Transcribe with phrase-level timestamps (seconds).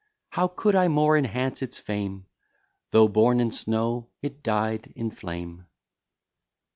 [0.31, 2.25] How could I more enhance its fame?
[2.89, 5.67] Though born in snow, it died in flame.